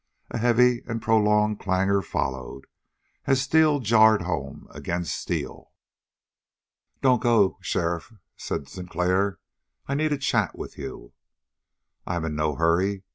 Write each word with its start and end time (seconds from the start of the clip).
A 0.31 0.39
heavy 0.39 0.81
and 0.87 0.99
prolonged 0.99 1.59
clangor 1.59 2.01
followed, 2.01 2.65
as 3.27 3.39
steel 3.39 3.79
jarred 3.79 4.23
home 4.23 4.65
against 4.71 5.15
steel. 5.15 5.73
"Don't 7.03 7.21
go 7.21 7.59
sheriff," 7.61 8.11
said 8.35 8.67
Sinclair. 8.67 9.37
"I 9.85 9.93
need 9.93 10.11
a 10.11 10.17
chat 10.17 10.57
with 10.57 10.75
you." 10.75 11.13
"I'm 12.07 12.25
in 12.25 12.35
no 12.35 12.55
hurry. 12.55 13.03